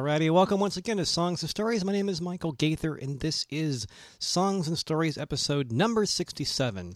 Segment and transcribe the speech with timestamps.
[0.00, 0.30] Alrighty.
[0.30, 1.84] Welcome once again to Songs and Stories.
[1.84, 3.86] My name is Michael Gaither, and this is
[4.18, 6.94] Songs and Stories episode number 67.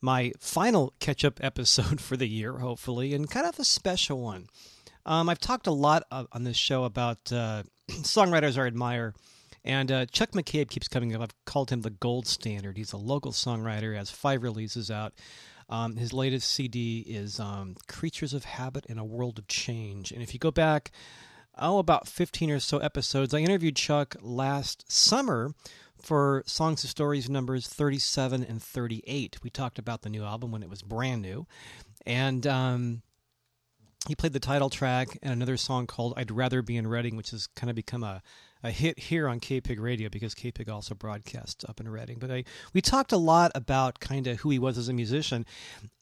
[0.00, 4.46] My final catch up episode for the year, hopefully, and kind of a special one.
[5.04, 9.12] Um, I've talked a lot on this show about uh, songwriters I admire,
[9.62, 11.20] and uh, Chuck McCabe keeps coming up.
[11.20, 12.78] I've called him the gold standard.
[12.78, 15.12] He's a local songwriter, has five releases out.
[15.68, 20.12] Um, his latest CD is um, Creatures of Habit in a World of Change.
[20.12, 20.90] And if you go back,
[21.58, 23.34] oh, about 15 or so episodes.
[23.34, 25.54] I interviewed Chuck last summer
[26.00, 29.38] for Songs and Stories numbers 37 and 38.
[29.42, 31.46] We talked about the new album when it was brand new.
[32.06, 33.02] And um,
[34.06, 37.30] he played the title track and another song called I'd Rather Be in Redding, which
[37.32, 38.22] has kind of become a,
[38.62, 42.18] a hit here on KPIG Radio because KPIG also broadcasts up in Redding.
[42.18, 45.44] But I, we talked a lot about kind of who he was as a musician.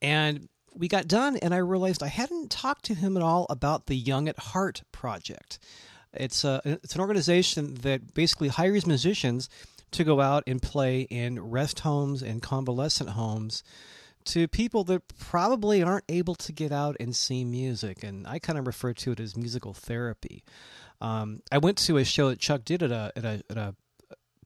[0.03, 3.87] And we got done, and I realized I hadn't talked to him at all about
[3.87, 5.59] the Young at Heart project.
[6.13, 9.49] It's a it's an organization that basically hires musicians
[9.93, 13.63] to go out and play in rest homes and convalescent homes
[14.27, 18.59] to people that probably aren't able to get out and see music, and I kind
[18.59, 20.43] of refer to it as musical therapy.
[21.01, 23.75] Um, I went to a show that Chuck did at a at a, at a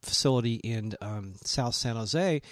[0.02, 2.42] facility in um, South San Jose,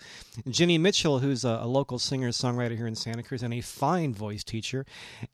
[0.49, 4.13] Jenny Mitchell, who's a, a local singer songwriter here in Santa Cruz and a fine
[4.13, 4.85] voice teacher.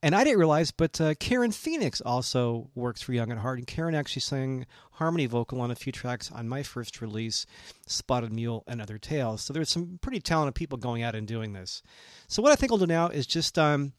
[0.03, 3.59] And I didn't realize, but uh, Karen Phoenix also works for Young at Heart.
[3.59, 7.47] And Karen actually sang harmony vocal on a few tracks on my first release,
[7.87, 9.41] Spotted Mule and Other Tales.
[9.41, 11.81] So there's some pretty talented people going out and doing this.
[12.27, 13.93] So what I think I'll do now is just um,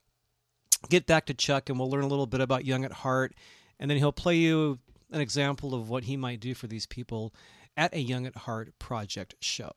[0.89, 3.35] get back to Chuck and we'll learn a little bit about Young at Heart.
[3.81, 4.79] And then he'll play you
[5.13, 7.33] an example of what he might do for these people
[7.77, 9.71] at a Young at Heart project show.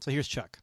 [0.00, 0.58] So here's Chuck.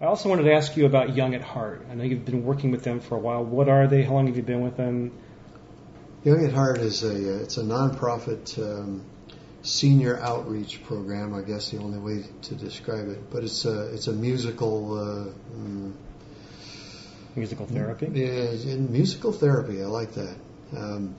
[0.00, 1.86] I also wanted to ask you about Young at Heart.
[1.90, 3.44] I know you've been working with them for a while.
[3.44, 4.02] What are they?
[4.02, 5.12] How long have you been with them?
[6.24, 9.04] Young at Heart is a it's a nonprofit um,
[9.62, 11.34] senior outreach program.
[11.34, 13.30] I guess the only way to describe it.
[13.30, 14.98] But it's a it's a musical.
[14.98, 15.92] Uh, mm,
[17.36, 18.08] musical therapy.
[18.12, 19.82] Yeah, in musical therapy.
[19.82, 20.36] I like that.
[20.76, 21.14] Um,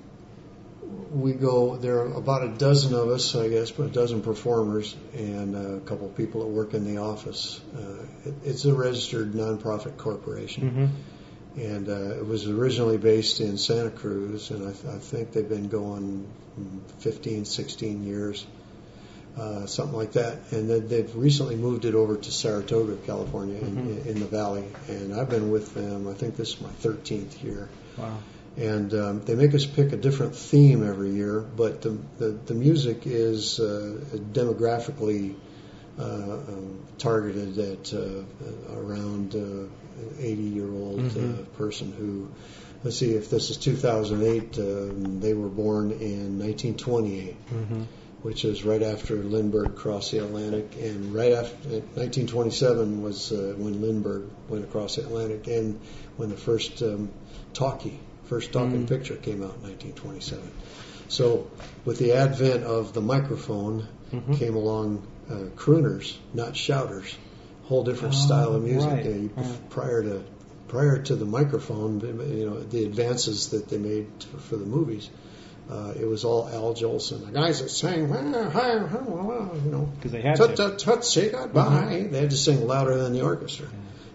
[1.12, 4.96] we go, there are about a dozen of us, I guess, but a dozen performers
[5.13, 7.59] and a couple of people that work in the office.
[7.75, 10.72] Uh, it, it's a registered nonprofit corporation.
[10.72, 11.62] Mm-hmm.
[11.62, 15.47] And uh, it was originally based in Santa Cruz, and I, th- I think they've
[15.47, 16.31] been going
[17.00, 18.46] 15, 16 years,
[19.38, 20.53] uh, something like that.
[20.53, 23.79] And then they've recently moved it over to Saratoga, California, mm-hmm.
[23.79, 24.66] in, in the valley.
[24.88, 27.68] And I've been with them, I think this is my 13th year.
[27.97, 28.18] Wow
[28.57, 32.53] and um, they make us pick a different theme every year, but the the, the
[32.53, 33.97] music is uh,
[34.34, 35.35] demographically
[36.00, 38.23] uh, um, targeted at uh,
[38.75, 41.43] around uh, 80 year old uh, mm-hmm.
[41.55, 42.29] person who.
[42.84, 44.58] Let's see if this is 2008.
[44.58, 47.47] Um, they were born in 1928.
[47.47, 47.84] Mm-hmm
[48.22, 53.81] which is right after Lindbergh crossed the Atlantic, and right after 1927 was uh, when
[53.81, 55.79] Lindbergh went across the Atlantic, and
[56.17, 57.09] when the first um,
[57.53, 57.99] talkie
[58.31, 58.87] First talking mm.
[58.87, 60.53] picture came out in 1927.
[61.09, 61.51] So,
[61.83, 64.35] with the advent of the microphone, mm-hmm.
[64.35, 67.13] came along uh, crooners, not shouters.
[67.63, 68.89] Whole different oh, style of music.
[68.89, 69.05] Right.
[69.05, 69.69] you, right.
[69.69, 70.23] Prior to
[70.69, 75.09] prior to the microphone, you know, the advances that they made for, for the movies,
[75.69, 78.07] uh, it was all Al Jolson, the guys that sang,
[79.66, 80.55] you know, because they had tut, to.
[80.55, 81.66] Tut, tut, say goodbye.
[81.66, 82.13] Mm-hmm.
[82.13, 83.67] They had to sing louder than the orchestra.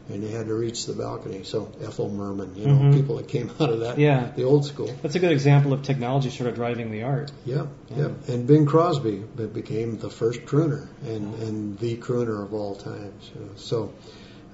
[0.08, 1.42] And you had to reach the balcony.
[1.42, 2.94] So Ethel Merman, you know, Mhm.
[2.94, 4.30] people that came out of that, Yeah.
[4.36, 4.90] the old school.
[5.02, 7.32] That's a good example of technology sort of driving the art.
[7.44, 7.96] Yeah, Yeah.
[8.28, 8.34] yeah.
[8.34, 9.22] And Bing Crosby
[9.52, 13.30] became the first crooner and, and the crooner of all times.
[13.34, 13.50] you know.
[13.56, 13.90] So,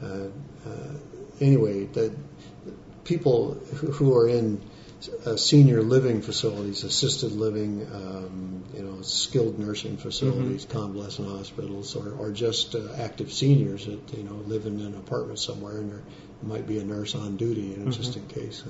[0.03, 0.71] uh, uh,
[1.41, 2.13] anyway, the
[3.05, 3.55] people
[3.95, 4.61] who are in
[5.27, 12.13] uh, senior living facilities, assisted living, um, you know, skilled nursing facilities, convalescent hospitals, or,
[12.19, 16.03] or just uh, active seniors that you know live in an apartment somewhere, and there
[16.43, 18.63] might be a nurse on duty, you know, just in case.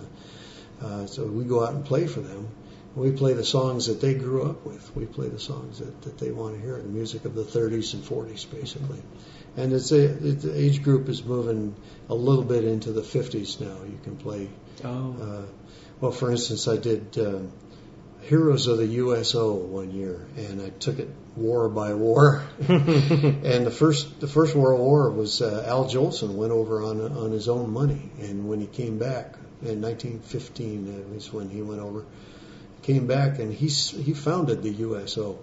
[0.82, 2.48] Uh, uh, so we go out and play for them.
[2.94, 4.94] We play the songs that they grew up with.
[4.94, 7.94] We play the songs that, that they want to hear, the music of the 30s
[7.94, 9.00] and 40s, basically.
[9.56, 11.74] And it's a, it, the age group is moving
[12.10, 13.82] a little bit into the 50s now.
[13.84, 14.50] You can play
[14.84, 15.16] Oh.
[15.20, 15.42] uh,
[16.02, 17.38] well, for instance, I did uh,
[18.22, 22.42] Heroes of the USO one year, and I took it war by war.
[22.68, 27.30] and the first the first World War was uh, Al Jolson went over on on
[27.30, 31.80] his own money, and when he came back in 1915 uh, was when he went
[31.80, 32.04] over,
[32.82, 35.38] came back and he he founded the USO.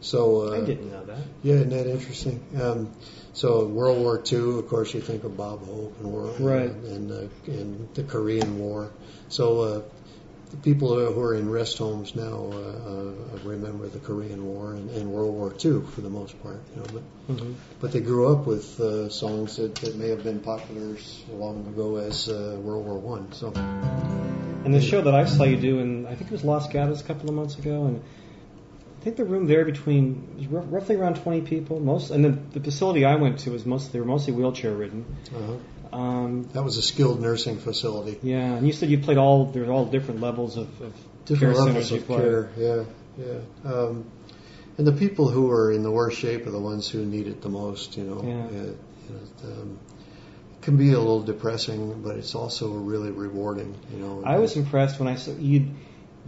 [0.00, 1.18] So uh, I didn't know that.
[1.42, 2.40] yeah, isn't that interesting?
[2.60, 2.90] Um,
[3.32, 6.70] so World War II, of course, you think of Bob Hope and World Right.
[6.70, 8.90] and uh, and the Korean War.
[9.28, 9.82] So uh,
[10.50, 13.12] the people who are in rest homes now uh, uh,
[13.44, 16.60] remember the Korean War and, and World War II for the most part.
[16.74, 17.02] You know, but
[17.36, 21.22] hmm but they grew up with uh, songs that, that may have been popular as
[21.30, 23.30] long ago as uh, World War One.
[23.32, 23.52] So
[24.64, 27.00] And the show that I saw you do, and I think it was Los Gatos
[27.00, 28.02] a couple of months ago, and
[29.00, 31.78] I think the room there between roughly around 20 people.
[31.78, 35.04] Most, and the, the facility I went to was most they were mostly wheelchair ridden.
[35.34, 38.18] uh Um, that was a skilled nursing facility.
[38.22, 40.92] yeah, and you said you played all there's all different levels of, of
[41.24, 42.50] different care levels of care.
[42.56, 42.84] Yeah,
[43.18, 43.72] yeah.
[43.72, 44.04] Um,
[44.76, 47.40] and the people who are in the worst shape are the ones who need it
[47.40, 47.96] the most.
[47.96, 48.50] You know, Yeah.
[48.50, 48.76] You
[49.14, 49.78] know, um,
[50.52, 53.74] it can be a little depressing, but it's also really rewarding.
[53.92, 55.70] You know, I was impressed when I saw you'd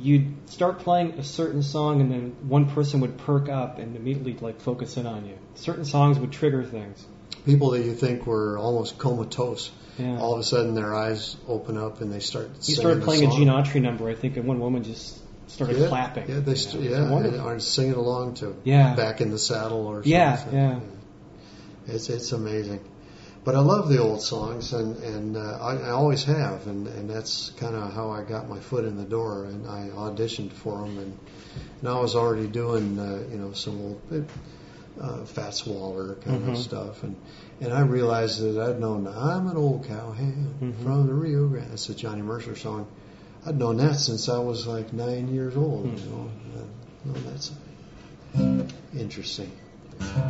[0.01, 4.37] you'd start playing a certain song and then one person would perk up and immediately
[4.41, 5.37] like focus in on you.
[5.55, 7.05] Certain songs would trigger things.
[7.45, 9.71] people that you think were almost comatose.
[9.99, 10.19] Yeah.
[10.19, 12.51] All of a sudden, their eyes open up and they start.
[12.63, 13.31] you started playing a.
[13.31, 15.19] Gene Autry number, I think, and one woman just
[15.51, 16.29] started yeah, clapping.
[16.29, 18.95] Yeah, they You st- know, yeah, and are singing along to Yeah.
[18.95, 20.11] "Back in the Saddle" or something.
[20.13, 20.81] Yeah, yeah.
[21.89, 22.81] It's it's amazing,
[23.45, 27.09] but I love the old songs, and and uh, I, I always have, and and
[27.11, 30.79] that's kind of how I got my foot in the door, and I auditioned for
[30.81, 31.19] them, and,
[31.81, 34.29] and I was already doing uh, you know some old.
[35.01, 36.51] Uh, Fats Waller kind Mhm.
[36.51, 37.17] of stuff, and
[37.63, 40.83] and I realized that I'd known I'm an old cowhand Mhm.
[40.83, 41.71] from the Rio Grande.
[41.71, 42.87] That's a Johnny Mercer song.
[43.47, 45.87] I'd known that since I was like nine years old.
[45.87, 45.97] Hmm.
[45.97, 46.65] You know, uh,
[47.07, 47.53] well, that's
[48.99, 49.51] interesting.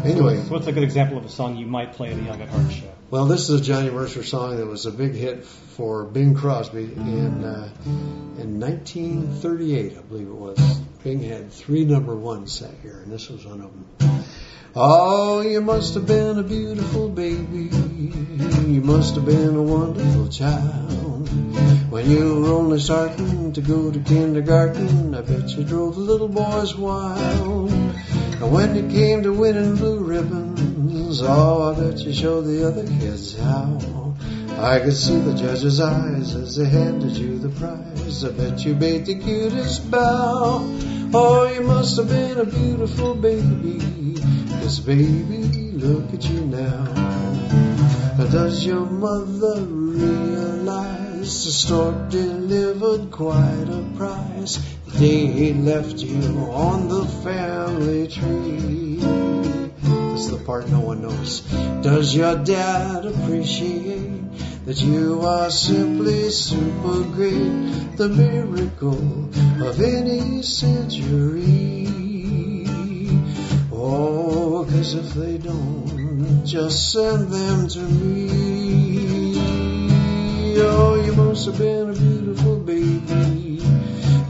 [0.05, 2.41] Anyway, So what's a good example of a song you might play at a Young
[2.41, 2.93] at Heart show?
[3.11, 6.85] Well, this is a Johnny Mercer song that was a big hit for Bing Crosby
[6.85, 7.69] in uh,
[8.39, 10.59] in 1938, I believe it was.
[11.03, 14.25] Bing had three number ones that year, and this was one of them.
[14.77, 17.69] Oh, you must have been a beautiful baby.
[18.69, 21.29] You must have been a wonderful child.
[21.91, 26.29] When you were only starting to go to kindergarten, I bet you drove the little
[26.29, 27.90] boys wild.
[28.41, 32.87] And when it came to winning blue ribbons, oh, I bet you showed the other
[32.87, 34.15] kids how.
[34.59, 38.25] I could see the judge's eyes as they handed you the prize.
[38.25, 40.67] I bet you made the cutest bow.
[41.13, 43.79] Oh, you must have been a beautiful baby.
[44.63, 46.85] Cause baby, look at you now.
[48.17, 50.40] Now does your mother realize
[51.31, 58.97] the stork delivered quite a prize the day he left you on the family tree?
[60.11, 61.43] This is the part no one knows.
[61.83, 67.97] Does your dad appreciate that you are simply super great?
[67.97, 69.31] The miracle
[69.65, 71.87] of any century.
[73.73, 78.50] Oh, cause if they don't, just send them to me.
[81.41, 83.63] You must have been a beautiful baby.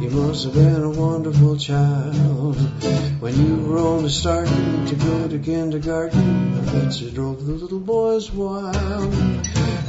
[0.01, 2.57] You must have been a wonderful child.
[3.21, 7.81] When you were only starting to go to kindergarten, I bet you drove the little
[7.81, 9.13] boys wild.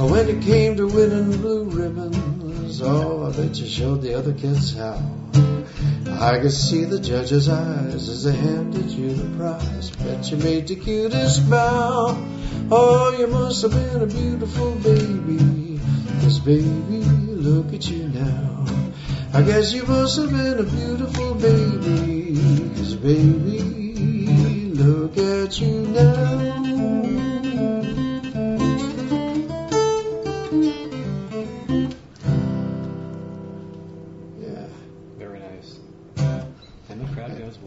[0.00, 4.74] When it came to winning blue ribbons, oh, I bet you showed the other kids
[4.74, 5.00] how.
[6.20, 9.90] I could see the judge's eyes as they handed you the prize.
[9.90, 12.16] Bet you made the cutest bow.
[12.72, 15.01] Oh, you must have been a beautiful baby.
[16.22, 18.64] Cause baby, look at you now.
[19.34, 22.70] I guess you must have been a beautiful baby.
[22.76, 23.58] Cause baby,
[24.72, 26.52] look at you now.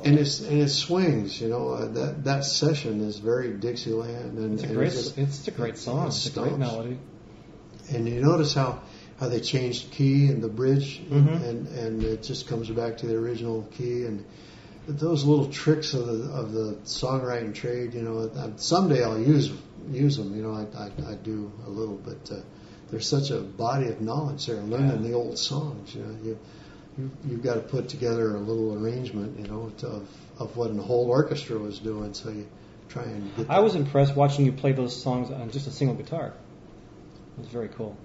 [0.06, 1.42] and it's and it swings.
[1.42, 5.18] You know uh, that that session is very Dixieland, and it's a great, it's, just,
[5.18, 6.98] it's, a great song, it's a great melody.
[7.94, 8.80] And you notice how
[9.20, 11.44] how they changed key in the bridge, Mhm.
[11.50, 14.24] and and it just comes back to the original key and.
[14.88, 19.52] Those little tricks of the of the songwriting trade, you know, someday I'll use
[19.92, 20.36] use them.
[20.36, 22.42] You know, I I, I do a little, but uh,
[22.92, 24.62] there's such a body of knowledge there.
[24.62, 25.10] Learning Yeah.
[25.10, 26.38] the old songs, you know, you
[27.00, 30.70] you you've got to put together a little arrangement, you know, to, of of what
[30.70, 32.14] a whole orchestra was doing.
[32.14, 32.46] So you
[32.88, 33.50] try and get.
[33.50, 36.34] I was impressed watching you play those songs on just a single guitar.
[37.38, 37.98] It was very cool.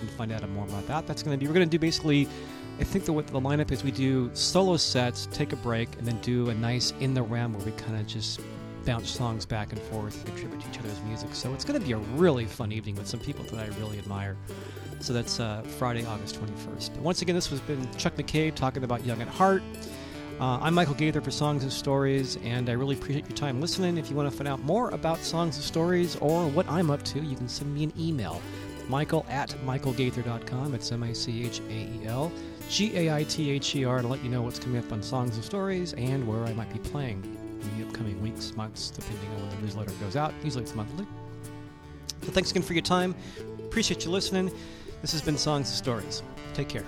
[0.00, 1.06] and find out more about that.
[1.06, 2.28] That's going to be, we're going to do basically,
[2.80, 6.18] I think the, the lineup is we do solo sets, take a break, and then
[6.20, 8.40] do a nice in the round where we kind of just
[8.84, 11.34] bounce songs back and forth and contribute to each other's music.
[11.34, 13.98] So it's going to be a really fun evening with some people that I really
[13.98, 14.36] admire.
[15.00, 16.94] So that's uh, Friday, August 21st.
[16.94, 19.62] But once again, this has been Chuck McCabe talking about Young at Heart.
[20.40, 23.98] Uh, I'm Michael Gaither for Songs and Stories, and I really appreciate your time listening.
[23.98, 27.02] If you want to find out more about Songs and Stories or what I'm up
[27.04, 28.40] to, you can send me an email.
[28.88, 30.74] Michael at michaelgaither.com.
[30.74, 32.32] It's M I C H A E L
[32.68, 35.02] G A I T H E R to let you know what's coming up on
[35.02, 37.22] Songs and Stories and where I might be playing
[37.62, 38.01] in the upcoming
[38.42, 40.32] weeks, months, depending on when the newsletter goes out.
[40.42, 41.06] Usually it's monthly.
[42.22, 43.14] So thanks again for your time.
[43.64, 44.50] Appreciate you listening.
[45.00, 46.22] This has been Songs and Stories.
[46.54, 46.84] Take care.